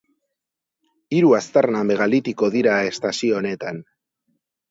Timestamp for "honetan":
3.41-3.79